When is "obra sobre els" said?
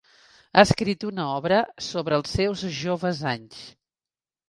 1.35-2.35